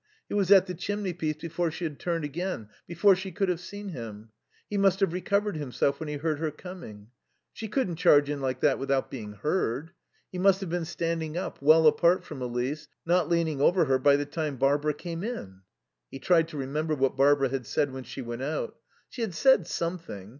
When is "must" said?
4.75-4.99, 10.39-10.59